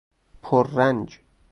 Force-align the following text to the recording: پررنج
پررنج 0.41 1.19